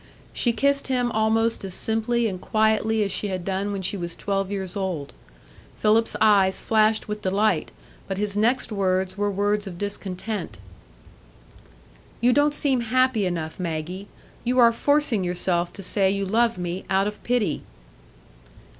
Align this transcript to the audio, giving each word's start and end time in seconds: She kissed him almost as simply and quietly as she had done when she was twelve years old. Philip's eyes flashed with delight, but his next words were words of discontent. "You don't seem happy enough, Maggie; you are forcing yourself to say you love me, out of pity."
She 0.33 0.51
kissed 0.51 0.87
him 0.87 1.11
almost 1.11 1.63
as 1.63 1.75
simply 1.75 2.27
and 2.27 2.41
quietly 2.41 3.03
as 3.03 3.11
she 3.11 3.27
had 3.27 3.45
done 3.45 3.71
when 3.71 3.83
she 3.83 3.95
was 3.95 4.15
twelve 4.15 4.49
years 4.49 4.75
old. 4.75 5.13
Philip's 5.77 6.15
eyes 6.19 6.59
flashed 6.59 7.07
with 7.07 7.21
delight, 7.21 7.69
but 8.07 8.17
his 8.17 8.35
next 8.35 8.71
words 8.71 9.15
were 9.15 9.29
words 9.29 9.67
of 9.67 9.77
discontent. 9.77 10.57
"You 12.19 12.33
don't 12.33 12.55
seem 12.55 12.81
happy 12.81 13.27
enough, 13.27 13.59
Maggie; 13.59 14.07
you 14.43 14.57
are 14.57 14.73
forcing 14.73 15.23
yourself 15.23 15.71
to 15.73 15.83
say 15.83 16.09
you 16.09 16.25
love 16.25 16.57
me, 16.57 16.83
out 16.89 17.05
of 17.05 17.21
pity." 17.23 17.61